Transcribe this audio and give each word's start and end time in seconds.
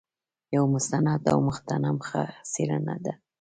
یو 0.55 0.63
مستند 0.73 1.21
او 1.31 1.37
مغتنم 1.47 1.97
څېړنه 2.51 2.95
ده. 3.03 3.13